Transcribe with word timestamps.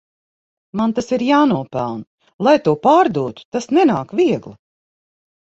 Man 0.79 0.93
tas 0.99 1.13
ir 1.17 1.23
jānopelna 1.25 2.47
lai 2.47 2.55
to 2.69 2.75
pārdotu, 2.87 3.47
tas 3.57 3.71
nenāk 3.79 4.17
viegli. 4.23 4.57